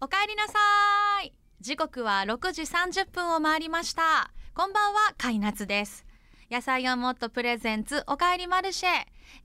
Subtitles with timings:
[0.00, 0.52] おかえりなさ
[1.24, 1.32] い。
[1.60, 4.30] 時刻は6時30分を回りました。
[4.54, 6.06] こんばんはかいなつです。
[6.48, 8.90] 野菜をもっとプレゼンツおかえりマルシェ。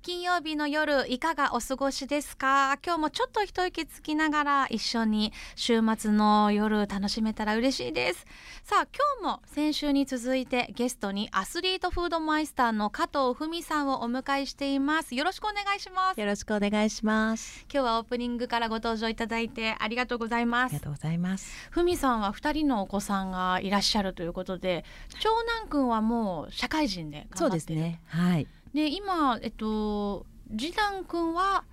[0.01, 2.77] 金曜日の夜いかがお過ごしですか？
[2.85, 8.25] 今日もちょっと一息つきながら一緒に週末の夜楽しめたら嬉しいです。
[8.63, 8.87] さあ
[9.21, 15.15] 今日も先週に続いてゲストにアスリートフードマイスターの加藤文さんをお迎えしています。
[15.15, 16.19] よろしくお願いします。
[16.19, 17.65] よろしくお願いします。
[17.71, 20.71] 今日はオープニングからご登場いただいてありがとうございます。
[20.71, 21.69] ありがとうございます。
[21.71, 24.83] ふみさんは二人のお子さんがいらっしゃるということで
[25.19, 25.29] 長
[25.61, 27.79] 男くんはもう社会人でそうで頑張ってる。
[27.79, 28.01] すね。
[28.07, 30.25] はいで今えっと
[30.57, 31.63] 次男くんは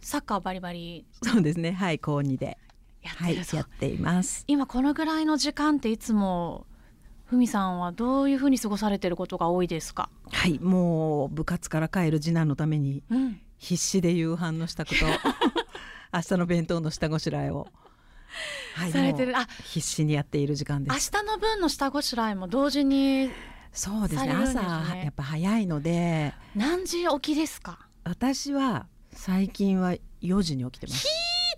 [0.00, 1.04] サッカーバリバリ。
[1.22, 1.72] そうですね。
[1.72, 2.58] はい高二で。
[3.02, 4.44] やっはいてるそう、やっています。
[4.46, 6.66] 今このぐらいの時間っていつも
[7.26, 15.06] ふみさんはどういうふうに過ごされてることが多いですか、はいもう部活から帰る次男のためにうん、必死で夕飯の支度と
[16.12, 17.68] 明日の弁当の下ごしらえを。
[18.74, 19.36] はいされてる。
[19.36, 23.30] あ必死にやっている時間で明す日の分の下ごしらえも同時に
[23.72, 24.28] そうですね。
[24.28, 24.34] ね。
[24.34, 24.60] 朝
[24.96, 26.34] やっぱ早いので。
[26.54, 27.78] 何時起きですか？
[28.04, 31.06] 私は最近は4時に起きてます。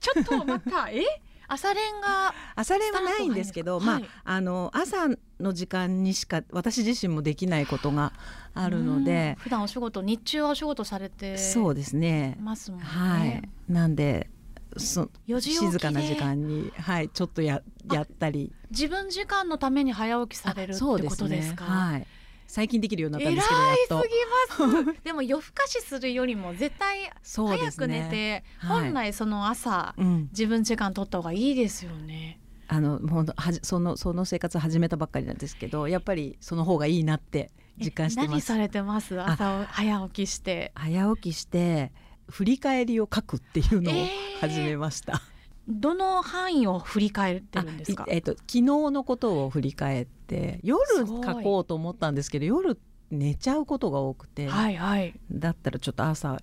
[0.01, 0.89] ちょっとまた。
[0.93, 1.03] え？
[1.49, 8.15] 朝練が朝練はないんですけど、まあ、スタートがあの朝の時間にしか私自身もできないことが
[8.55, 9.35] あるので。
[9.39, 12.39] うん、普段お仕事日中はお仕事されてそうですね。
[12.41, 12.87] ますもんね。
[12.87, 13.43] はい。
[13.69, 14.31] なんで
[14.79, 21.65] そ4時起きで静かな時間にはいちょっとややったり自分時間のために早起きされるってことですか？
[21.65, 22.07] はい。
[22.47, 25.01] 最近できるようになったん偉ですけどやっとすぎます。
[25.05, 32.39] でも夜更かしするよりも絶対早く寝て、はい本来その朝うん、自分時間取った方がいいですよね。
[32.69, 39.19] あのもうはじそのその生活始めたばっかりなんですけどやっぱりその方がいいなって実感してます何されてます？
[39.19, 40.73] 朝早起きして。
[40.75, 41.93] 早起きして
[42.33, 44.09] 振り返りを書くっていうのをえー。
[44.41, 45.21] 始めました、
[45.69, 48.07] どの範囲を振り返ってるんですか？
[48.09, 52.79] えっと昨日のことを振り返って夜書こうと思ったんですけど夜
[53.11, 55.15] 寝ちゃうことが多くて、はいはい。
[55.31, 56.41] だったらちょっと朝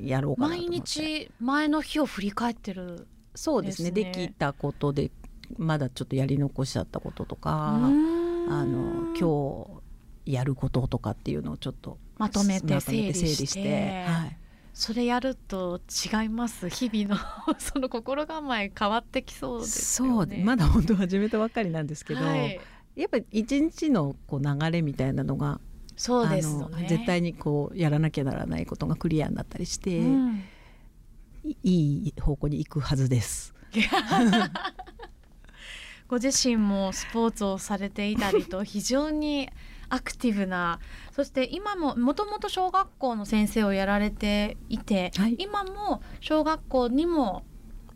[0.00, 0.70] やろうかなと思って。
[0.70, 3.08] 毎日前の日を振り返ってる。
[3.34, 3.90] そうですね。
[3.90, 5.10] できたことで
[5.58, 9.82] まだちょっとやり残しちゃったこととか、ああの今
[10.24, 14.04] 日やることとかっていうのをちょっとまとめてまと整理して。
[14.06, 14.36] はい、
[14.72, 17.20] それやると違います日々の
[17.58, 20.14] その心構え変わってきそうですよね。
[20.14, 22.60] そうでまだ本当始めたばっかりなんですけど、はい、
[22.96, 25.60] やっぱり一日のこう流れみたいなのが
[25.96, 26.86] そうですよね。
[26.88, 30.44] 絶対にこうやらなきゃならないことがクリアになったりして、うん
[31.44, 33.54] いいい方向に行くはずです。
[36.08, 39.48] ご自身もスポーツをされていたりと非常に
[39.90, 40.78] アクティブな
[41.12, 47.44] そして今ももともと小学校の先生をやられていて、はい今も小学校にも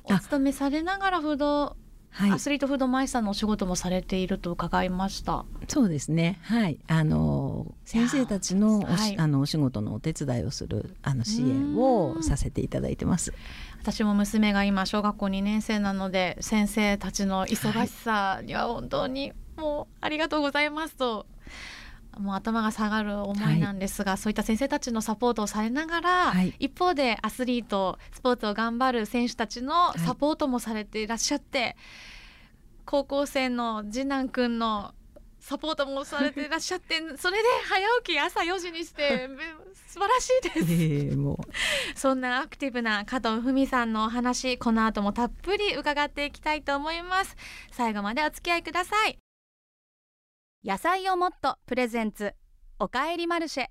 [0.05, 1.77] お勤めされながらフード、
[2.11, 5.45] はいアスリートフードマイスターのお仕事もされていると伺いました。
[5.67, 6.39] そうですね。
[6.43, 13.33] はい、あの先生たちのおし、はいあのお仕事のお手伝いをするあの支援をさせていただいてます。
[13.81, 21.27] 私も娘が今小学校2年生なので先生たちの忙しさには本当にもうありがとうございますと、
[22.19, 31.77] もう頭が下がる思いなんですが、そういった先生たちのサポートをされながら、はい一方でアスリートスポーツを頑張る選手たちのサポートもされていらっしゃって、
[32.85, 34.95] 高校生の次男くんの
[35.45, 39.29] サポートもされていらっしゃって それで早起き朝4時にして
[39.87, 40.73] 素晴らしいです。
[40.73, 41.39] ええも
[41.95, 47.37] そんなアクティブな加藤文さんのお話、この後もたっぷり伺っていきたいと思います。
[47.73, 49.24] 最後までお付き合いください。
[50.67, 52.33] 野菜をもっとプレゼンツ、
[52.79, 53.67] おかえりマルシェ。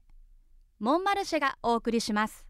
[0.80, 2.46] モンマルシェがお送りします。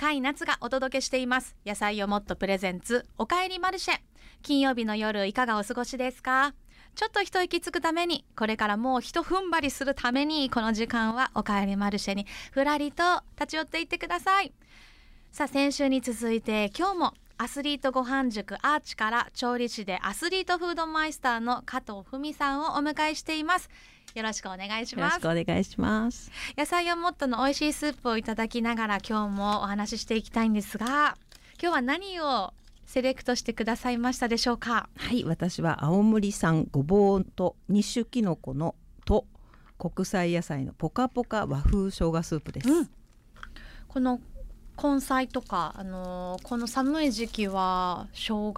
[0.00, 1.54] 甲斐夏がお届けしています。
[1.66, 3.98] 野菜をもっとプレゼンツ、おかえりマルシェ。
[4.40, 6.54] 金曜日の夜いかがお過ごしですか？
[6.94, 13.02] ちょっと一息つくために、これからもう一踏ん張りするために、この時間はおかえりマルシェにふらりと
[13.38, 14.54] 立ち寄っていってください。
[15.30, 23.68] さあ、先週に続いて今日もアスリートご飯塾アーチから調理師でアスリートフードマイスターの加藤文さんをお迎えしています。
[24.14, 25.50] よろしくお願いしますうよろしく。
[25.50, 26.30] お願いします。
[26.56, 31.16] 野菜をもっとの美味しいスープをいただきながら今日もお話ししていきたいんですが、
[31.60, 32.54] 今日は何を
[32.86, 34.88] セレクトしてくださいましたでしょうか？
[34.96, 39.26] はい、私は青森産ごぼうと二種きのこのと
[39.76, 42.70] 国際野菜のポカポカ和風生姜スープです。
[42.70, 42.90] うん
[43.88, 44.20] この
[44.82, 48.54] 根菜とか、あのーこの寒い時期は生姜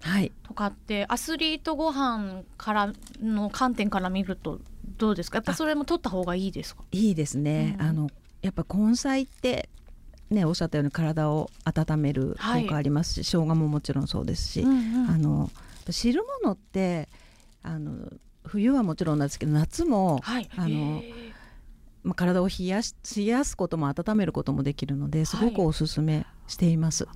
[0.00, 4.60] はい、とかってアスリートご飯からの観点から見ると
[4.96, 5.38] どうですか？
[5.38, 6.84] やっぱそれも取った方がいいですか？
[6.92, 7.76] いいですね。
[7.80, 7.86] うん。
[7.86, 8.10] あの
[8.40, 9.68] やっぱ根菜って
[10.30, 15.10] ねおっしゃったように体を温める効果ありますし、生姜ももちろんそうですし、うんうん。
[15.10, 15.50] あの
[15.90, 17.08] 汁物って
[17.64, 18.12] あの
[18.44, 20.48] 冬はもちろんなんですけど夏も、はい。
[20.56, 21.02] あの
[22.02, 27.06] まあ、体を冷やし冷やすことも温めることもできるのですごくおすすめしています。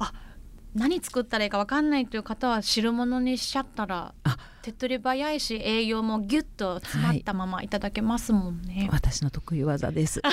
[0.74, 8.88] 何作ったらいいか分かんないという方は汁物にしちゃったらあ手っ取り早いし栄養もギュッと詰まったままいただけますもんね。
[8.92, 10.22] 私の得意技です。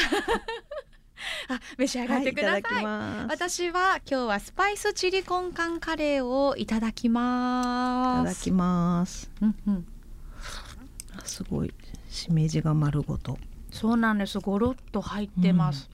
[1.50, 2.86] あ召し上がってください。
[2.86, 3.28] はい、い。
[3.28, 8.24] 私は今日はスパイスチリコンカンカレーをいただきいます。
[8.24, 9.30] ただきます。
[9.42, 9.88] うんうん、
[11.18, 11.74] あすごい
[12.10, 13.38] しめじが丸ごと。
[13.72, 14.40] そうなんです。
[14.40, 15.90] ゴロッと入ってます。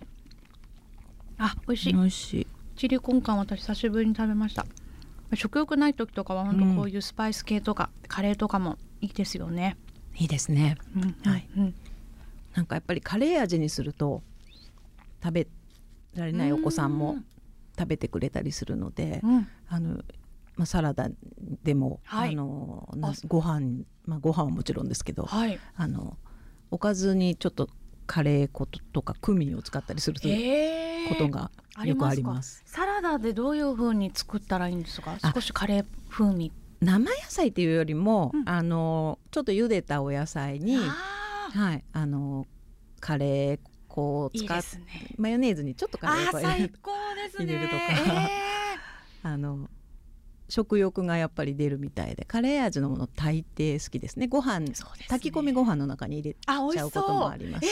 [1.38, 2.00] あ、美味しい美。
[2.00, 2.48] 味しい。
[2.76, 4.66] チリコンカン私久しぶりに食べました。
[5.34, 9.78] 食欲ない時とかは本当こういうスパイス系とか、カレーとかもいいですよね。
[10.16, 10.78] いいですね。
[10.96, 11.48] うんはい。
[11.58, 11.76] うん
[12.56, 14.24] なんかやっぱりカレー味にすると
[15.22, 15.48] 食べ
[16.14, 17.18] られないお子さんも
[17.78, 19.96] 食べてくれたりするので、うんあの
[20.56, 21.10] まあサラダ
[21.64, 22.90] でも、はいあの
[23.28, 25.60] ご飯まあご飯はもちろんですけど、はい。
[25.76, 26.18] あの
[26.76, 27.70] おかずにちょっと
[28.06, 31.50] カレー粉とかクミンを使ったりすることが
[31.86, 32.64] よくありかます。
[32.66, 35.18] サラダでどういう風に作ったらいいんですか？
[35.22, 36.52] あ少しカレー風味。
[36.82, 42.46] 生野菜っていうよりも、うんあのちょっと茹でたお野菜に、はい、あの
[43.00, 45.16] カレー粉を使っですね。
[45.18, 48.30] マヨネーズにちょっとカレー粉を入れるとか
[49.24, 49.70] あの
[50.48, 54.28] 食欲がやっぱり出るみたいでカレー味のもの大抵好きですね。
[54.28, 54.74] ご飯ね。
[55.08, 57.68] 炊き込みご飯の中に入れちゃうこともあります。
[57.68, 57.72] し、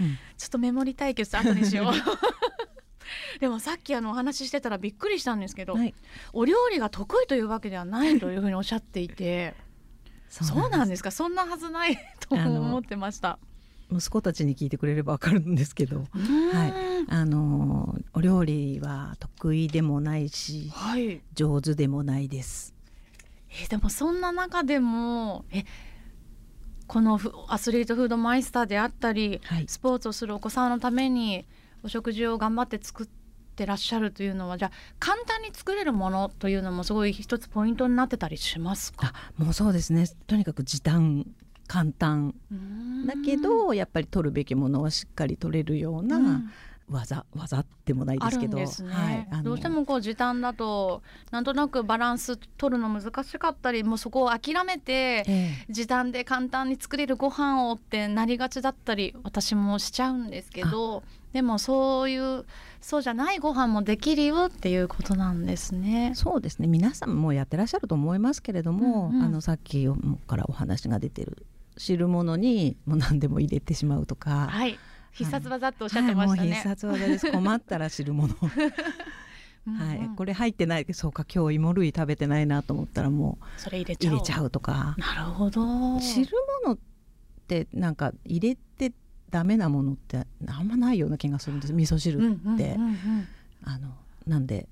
[0.00, 0.04] う。
[0.04, 0.18] ん。
[0.36, 1.92] ちょっとメモリ対決後にしよう。
[3.40, 5.94] でもさっきあのお話ししてたらびっくりしたんですけど、はい、
[6.32, 9.54] お料理が得意というわけではないというふうにおっしゃっていて。
[10.28, 11.10] そうなんですか？
[11.10, 13.38] そんなはずないと思ってました
[13.92, 15.98] 息子たちに聞いてくれればわかるんですけど。
[15.98, 16.72] はい。
[17.08, 21.20] あのお料理は得意でもないしはい。
[21.34, 22.74] 上手でもないです。
[23.64, 25.64] えでもそんな中でもえ
[26.86, 29.64] このフアスリートフードマイスターであったりはい。
[29.68, 31.44] スポーツをするお子さんのために
[31.82, 33.06] お食事を頑張って作っ
[33.56, 39.12] てらっしゃるというのはじゃあ簡単に作れるものというのもすごい一つポイントになってたりしますか？
[39.14, 40.06] あもうそうですね。
[40.26, 41.26] とにかく時短
[41.72, 42.34] 簡単。
[43.06, 46.08] だけどやっぱり取るべきものはしっかり取れるよううん。
[46.08, 46.42] な
[46.86, 48.58] 技、技でもないであすけど。
[48.58, 48.66] ね、
[49.30, 55.72] はい、どうしてもこう時短だとなんとなくバランス取るの難しかったりもうそこを諦めてええ。
[55.72, 61.02] 時短で簡単に作れるご飯をってなりがちだったり私もしちゃうんですけど
[61.32, 62.44] でもそういう
[62.82, 66.12] そうじゃないご飯もできるよっていうことなんですね。
[66.14, 66.66] そうですね。
[66.66, 69.22] 皆さんもやってらっしゃると思いますけれども、うんうん。
[69.22, 69.88] あのさっき
[70.26, 71.46] からお話が出てる
[71.76, 74.78] 汁物にもう何でも入れてしまうとか、はい。
[75.12, 76.54] 必殺技っておっしゃってましたはい、もうね。
[76.54, 77.30] 必殺技です。
[77.30, 78.34] 困ったら汁物
[79.64, 80.86] はい、これ入ってない。
[80.92, 81.24] そうか。
[81.32, 84.16] 今日芋類食べてないなと思ったらもそれ入れちゃうう。
[84.16, 84.96] 入れちゃうとか。
[84.98, 86.00] なるほど。
[86.00, 86.30] 汁
[86.64, 86.78] 物っ
[87.46, 88.92] てなんか入れて
[89.30, 91.72] ダメなものってあんまないような気がするんです。
[91.72, 92.96] 味噌汁って、うんうんうんうん。
[93.64, 93.94] あの
[94.26, 94.68] なんで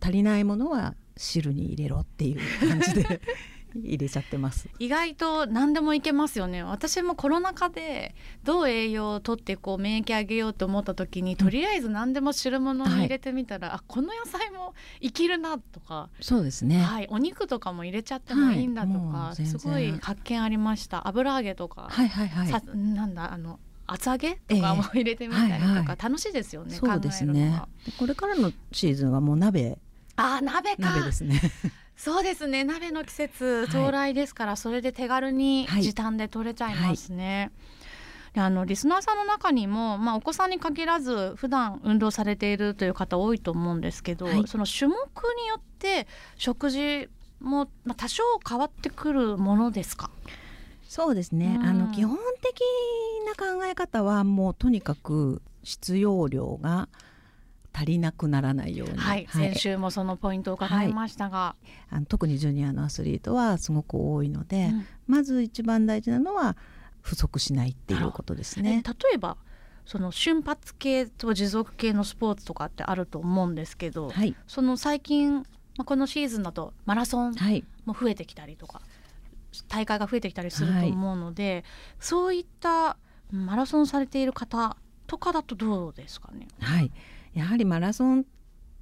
[0.00, 3.20] 足りないものは汁に入れろっていう感じで
[3.76, 4.68] 入れちゃってます。
[4.78, 6.62] 意外と何でもいけますよね。
[6.62, 16.80] 私もコロナ禍でどう栄養をとってこう免疫上げようと思った時にとりあえず何でも汁物に入れてみたら、あこの野菜もいけるなとか、そうですね。
[16.82, 18.98] はい、お肉とかも入れちゃってもいいんだとはい。
[18.98, 19.58] もか、う全然。
[19.58, 21.06] すごい発見ありました。
[21.08, 22.48] 油揚げとか、はいはいはい。
[22.48, 25.96] さなんだあの厚揚げとかも入れてみたりとか、はいはい。
[26.00, 27.32] 楽しいですよねそうですね。
[27.32, 27.68] 考えるのが。
[27.86, 29.78] でこれからのシーズンはもう鍋。
[30.16, 30.90] あ鍋か。
[30.90, 31.40] 鍋ですね。
[31.96, 32.64] そうですね。
[32.64, 33.70] 鍋の季節い。
[33.70, 35.82] 到来ですから、それで手軽にはい。
[35.82, 37.52] 時短で取れちゃいますね。
[38.32, 44.44] であのリスナーさんの中にも、まあ、お子さんに限らず普段運動されているという方多いと思うんですけど、はい。
[44.48, 47.08] その種目によって食事
[47.38, 50.10] も、まあ、多少変わってくるものですか？
[50.88, 51.58] そうですね。
[51.60, 51.66] うん。
[51.66, 52.60] あの基本的
[53.24, 56.88] な考え方はもうとにかく必要量が
[57.76, 61.56] 足りなくならないように、はい、先週もそのポイントを伺いましたが、
[61.90, 64.86] あの特にジュニアのアスリートはすごく多いので、うん。
[65.08, 66.56] まず一番大事なのは
[67.00, 68.82] 不足しないっていうことですえね。
[68.86, 69.36] 例えば
[69.84, 74.36] その瞬発系と持続系のスポーツとかってあると思うんですけど、はい。
[74.46, 75.42] その最近、ま
[75.78, 77.64] あ、このシーズンだとマラソンはい。
[77.84, 78.80] も増えてきたりとか
[79.68, 81.64] 大会が増えてきたりすると思うので、
[81.98, 82.96] そういった
[83.32, 84.76] マラソンされている方
[85.06, 86.46] とかだとどうですかね？
[86.60, 86.90] はい。
[87.34, 88.24] やはりマラソンっ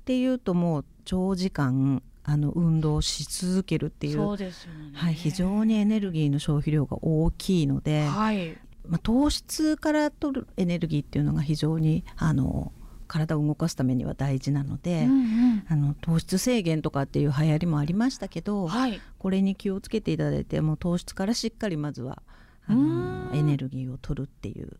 [0.04, 4.52] ていうともう長時間あの運動し続けるっていうね。
[4.94, 8.56] はい、非常にエネルギーの消費量が大きいので、はい。
[8.86, 12.72] まあ、糖質から取るエネルギーっていうのが非常にあの
[13.06, 22.22] 体を動かすためには大事なので、うんうんあの糖質制限とかっていう流行りもありましたけど、はいこれに気をつけていただいてもう糖質からしっかりまずは
[22.66, 24.76] あうのんエネルギーを取るっていう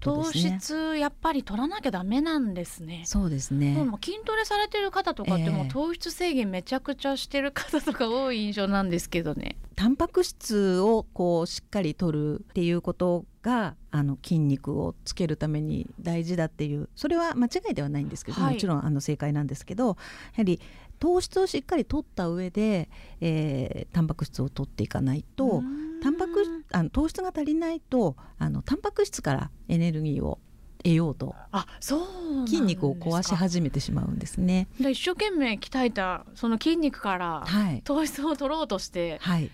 [0.00, 0.58] と糖ですね。
[0.60, 3.02] 質やっぱり取らなきゃダメなんですね。
[3.04, 3.74] そうですね。
[3.74, 9.56] もう筋トレされてる方とかってもうええ糖質制限めちゃくちゃしてる方とか多い印象なんですけどね。
[9.76, 19.94] タンパク質をこうしっかり取るっていうことがあの筋肉をつけるために大事だっていうそれは間違いではないんですけど、はいもちろんあの正解なんですけどや
[20.38, 20.60] はり
[20.98, 22.88] 糖質をしっかり取った上で、
[23.20, 25.62] えータンパク質を取っていかないと、
[26.02, 30.38] タンパクあの糖質が足りないとあのタンパク質からエネルギーを
[30.84, 31.98] 得ようとあそ
[32.44, 34.68] う筋肉を壊し始めてしまうんですね。
[34.80, 39.50] で一生懸命鍛えたその筋肉からはい、糖質を取ろうとしてはい、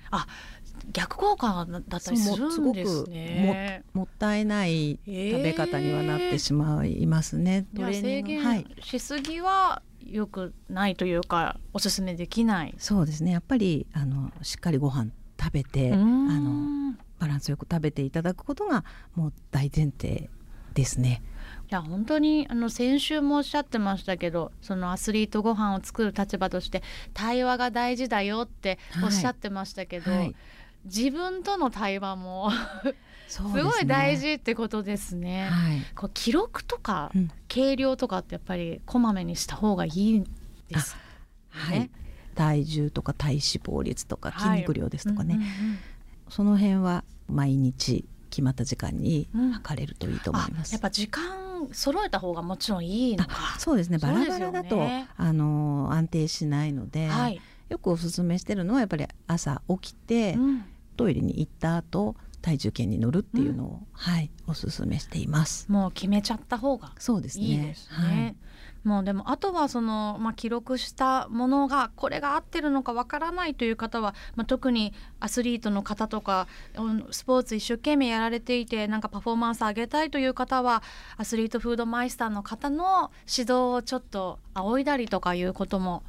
[0.93, 3.85] 逆効果だったりするんですね。
[3.95, 7.67] もったいない食べ方にはなってしまいますね。
[7.73, 12.75] じゃあ制限はい、しすぎは良くないというかおすすめできない。
[12.79, 13.33] そうですね。
[13.33, 15.11] やっぱりあのしっかりご飯
[15.45, 18.85] 食べてああのバランスよく食べていただくことが
[19.15, 20.31] もう大前提
[20.73, 21.23] ですね。
[21.71, 26.83] いや本当にあの先週もおっしゃってましたけどそのアスリートご飯を作る立場として
[27.15, 30.35] 対話が大事だよっておっしゃってましたけど、はい、
[30.85, 32.51] 自分との対話も
[33.29, 35.49] すごい大事ってことですね。
[35.49, 35.81] はい。
[35.95, 40.25] こう記録とかうん計量とかってやっぱりこまめにした方がいいん
[40.69, 40.97] です。
[41.51, 41.91] はいね。
[42.35, 45.79] 体重とか体脂肪率とかはい筋肉量ですとかね、うんうんうん
[46.31, 50.73] その辺は毎日決まった時間にうん測れるといいと思います。
[50.73, 53.17] あやっぱ時間揃えた方がもちろんいい。
[53.59, 54.83] そうですねバラバラだと、
[55.17, 57.41] あの安定しないので、はい。
[57.69, 60.65] よくおすすめしてるのはやっぱり朝起きて、うん
[60.97, 65.71] トイレに行った後体重計に乗るっていうのを、はいおすすめしています。
[65.71, 67.45] もう決めちゃった方がそうですね。
[67.45, 67.97] いいですね。
[67.97, 68.37] はい
[68.85, 80.83] もうでもあとはその、まあ、記録したものがこれが合ってるのかわからないという方は、まあ、特にアスリートの方とかうんスポーツ一生懸命やられていてなんかパフォーマンス上げたいという方は
[81.17, 86.03] アスリートフードマイスターの方の指導をちょっと仰いだりとかいうことも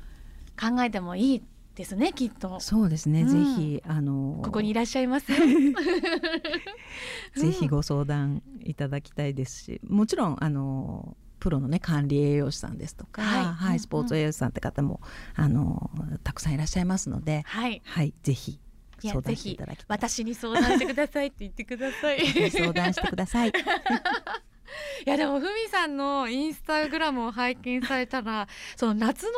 [0.59, 1.43] 考えてもいい
[1.75, 2.59] ですねきっと。
[2.59, 5.37] そうですね、うんぜひあのここにいらっしゃいますよ。
[7.35, 14.99] ぜひご相談いただきたいですし、もちろんあのプロのね管理栄養士さんですとか、はいはいスポーツ栄養士さんって方も
[15.35, 15.91] あの
[16.23, 17.83] たくさんいらっしゃいますので、はい。
[17.85, 18.59] はいぜひ
[18.99, 19.85] 相談していただき。
[19.87, 22.25] 私に相談してくださいって言ってください。
[22.49, 23.49] 相談してください。
[25.05, 29.29] いやでもふみさんのインスタグラムを拝見されたら その夏の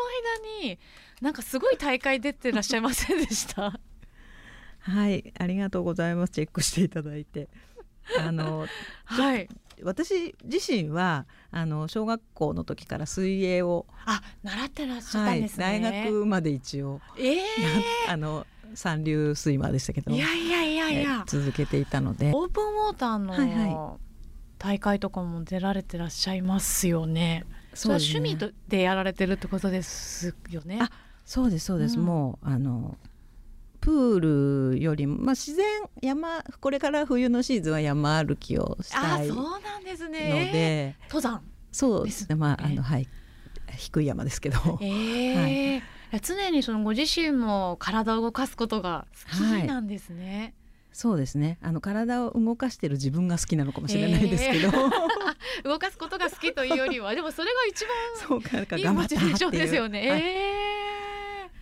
[0.62, 0.80] 間に
[1.20, 3.78] なんかすごい大会出てらっしゃいませんでした？
[4.80, 6.30] はい、ありがとうございます。
[6.32, 7.50] チェックしていただいて。
[8.18, 8.66] あの
[9.04, 9.50] はい
[9.84, 17.42] 私自身はあの小学校の時から水泳を、あ習ってらっしゃったはいんですね、大学まで一応ええ
[18.10, 22.32] あの三流スイマーでしたけどいやいやいやいえや続けていたので。
[22.34, 24.00] オープンウォーターはいはの
[24.58, 27.46] 大会とかも出られてらっしゃいますよね。
[27.74, 28.20] それはですね。
[28.20, 30.80] 趣味でやられてるってことですよね。
[30.82, 30.90] あ
[31.26, 32.06] そうですそうです、うん。
[32.06, 32.98] もうあの
[33.88, 35.66] プールよりも、まあ、自然
[36.02, 40.50] 山これから冬のシーズンは山歩きをしたいのあそうなんですね。
[40.52, 41.42] で登山。
[41.72, 42.36] そうですね。
[42.36, 43.08] まああねのはい
[43.78, 45.82] 低い山ですけど、ええい。
[46.12, 50.54] や常にそのご自身も体を動かすことが好きなんですね。
[50.92, 51.58] そうですね。
[51.62, 54.72] あの体を動かしてる自分が好きなのかもしれないですけど、
[55.64, 57.86] 動かすことが好きというよりはでもそれが一
[58.28, 59.52] そうかなんか番いい頑張っっていう。
[59.52, 60.10] ですよね。
[60.10, 60.22] はい。
[60.22, 60.87] え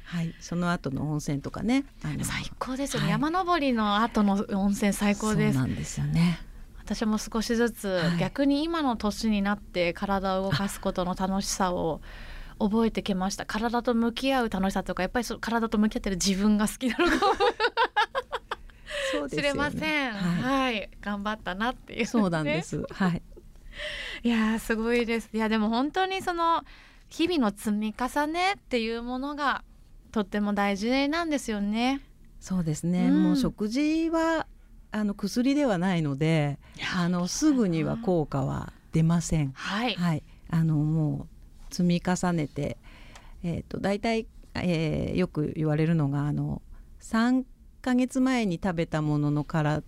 [0.05, 1.83] はい、その後の温泉とかね。
[2.01, 3.11] 最高ですよね、はい。
[3.13, 5.53] 山登りの後の温泉最高です。
[5.53, 6.39] そうなんですよね。
[6.77, 8.17] 私も少しずつ、はい。
[8.19, 12.01] 逆に今の年になって体を動かすことの楽しさを
[12.59, 13.45] 覚えてきました。
[13.45, 17.33] 体と向き合う楽しさとかやっぱりそう体と向き合ってる自分が好きなのかも。
[19.11, 19.53] そうですよね。
[19.53, 20.73] ません、はい。
[20.75, 23.21] はい、頑張ったなっていう、そうなんでねす、はい。
[24.23, 25.29] いやーすごいです。
[25.33, 26.63] いやでも本当にその
[27.09, 29.63] 日々の積み重ねっていうものが
[30.15, 31.99] とっても大事なんですよね。
[32.39, 33.23] そうですね、うん。
[33.23, 34.47] もう食事は
[34.93, 36.57] あの薬ではないので
[36.95, 39.51] あのすぐには効果は出ません。
[39.51, 40.23] はい、はい。
[40.49, 41.27] あのも
[41.69, 42.77] う積み重ねて
[43.43, 46.61] えっ、と大体、えーよく言われるのがあの
[47.01, 47.43] 3
[47.81, 49.83] ヶ月前に食べたもののから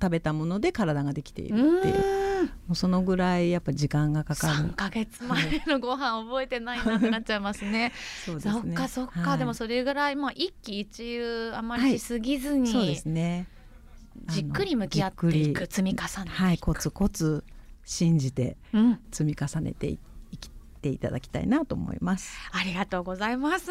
[0.00, 2.26] 食べたもので体ができているっていう。
[2.66, 4.54] もうそのぐらいやっぱ時間がかかる。
[4.54, 7.92] 3ヶ月前のご飯覚えてないなってなっちゃいますね。
[8.24, 8.52] そうですね。
[8.52, 9.38] そっかそっか、はい。
[9.38, 13.46] でもそれぐらいまあ一喜一憂あまりしすぎずに、そうですね。
[14.26, 17.44] じっくり向き合っていく積み重ねていく、はいコツコツ
[17.84, 19.98] 信じてうん、積み重ねてい
[20.32, 20.50] いき
[20.82, 22.36] ていただきたいなと思います。
[22.52, 23.70] ありがとうございます。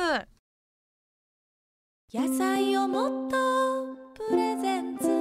[2.14, 3.96] 野菜をもっと
[4.30, 5.15] プレゼンツ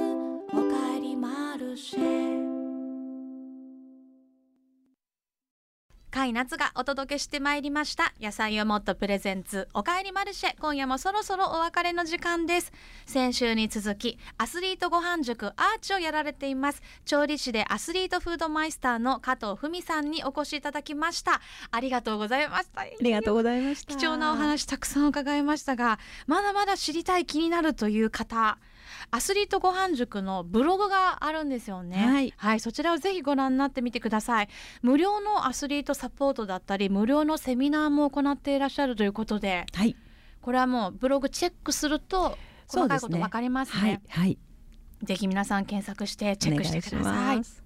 [1.75, 1.81] 甲
[6.21, 8.13] 斐夏がお届けしてまいりました。
[8.21, 10.55] 野菜をもっとプレゼンツおかえりマルシェ。
[10.57, 12.71] 今夜もそろそろお別れの時間です。
[13.05, 16.81] 先週に続きアスリートご飯塾アーチをやられています。
[17.03, 21.41] 調理師でアスリートフードマイスターの加藤文さんにお越しいただきました。
[21.71, 22.83] ありがとうございました。
[22.83, 23.93] ありがとうございました。
[23.93, 28.59] 貴重なお話たくさん伺いましたがまだまだ知りたい気になるという方
[29.11, 34.49] アスリートご飯塾のブログがあるんですよね、はい、はい、そちらをぜひご覧になってみてください。
[34.81, 39.95] 無料のアスリートサポートだったり無料のセミナーも行っていらっしゃるということで、はい、
[40.41, 42.37] これはもうブログチェックすると
[42.67, 44.37] 細かいことわかりますね、ね、はい、はい、
[45.03, 47.64] ぜひ皆さん検索してチェックしてください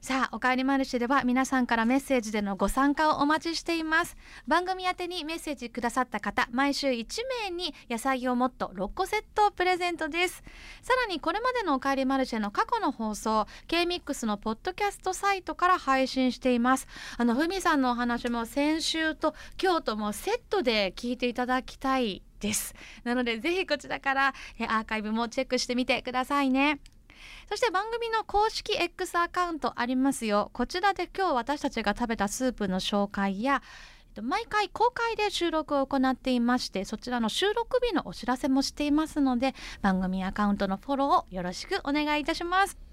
[0.00, 4.16] さあおかえりマルシェでは皆さんからメッセージでのご参加をお待ちしています。
[4.46, 7.06] 番組宛てにメッセージくださった方毎週1
[7.44, 10.42] 名に野菜をもっと6個セットをプレゼントです。
[10.82, 16.86] さらにこれまでのおかえりマルシェの過去の放送 K-MIX のポッドキャストサイトから配信しています。
[17.16, 22.74] あのふみさんのお話も先週と今日ともセットで聞いていただきたいです。
[23.04, 26.78] なのでぜひこちらからアーカイブもチェックしてみてくださいね。
[27.48, 30.50] そして番組の公式 X アカウントありますよ。
[30.52, 33.62] こちらで今日私たちが食べたスープの紹介や
[34.22, 42.87] 毎回公開で収録を行っていましてそちらの収録日のお知らせもしていますので番組アカウントのフォローをよろしくお願いいたします。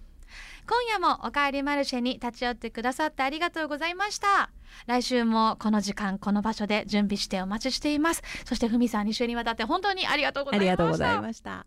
[0.68, 4.52] 今夜もおかえりマルシェに立ち寄ってくださってありがとうございました。
[4.88, 8.24] 来週もこの時間この場所で準備してお待ちしています。
[8.46, 11.66] そしてふみさん2週にわたって本当にありがとうございました。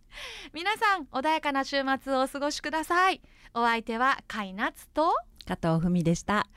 [0.53, 3.21] 皆さん穏やかな週末をお過ごしください。
[3.55, 5.15] お相手はカイナツと
[5.47, 6.49] 加藤ふみでした。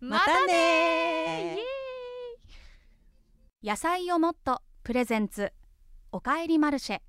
[0.00, 1.58] またね
[3.62, 5.52] 野菜をもっとプレゼンツ。
[6.12, 7.00] おかえりマルシェ。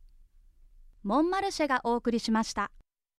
[1.03, 2.69] モンマルシェがお送りしました